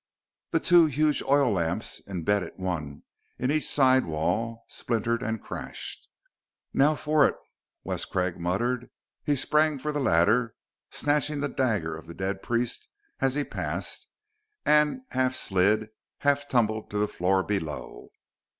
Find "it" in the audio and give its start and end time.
7.27-7.35